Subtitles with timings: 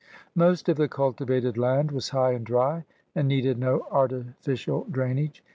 [0.33, 5.43] Most of the cultivated land was high and dry and needed no artificial drainage.